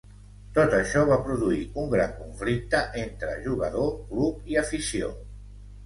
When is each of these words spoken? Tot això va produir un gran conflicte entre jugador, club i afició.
Tot 0.53 0.71
això 0.77 1.03
va 1.09 1.17
produir 1.27 1.59
un 1.83 1.93
gran 1.93 2.17
conflicte 2.23 2.83
entre 3.05 3.39
jugador, 3.47 3.97
club 4.13 4.53
i 4.55 4.63
afició. 4.67 5.17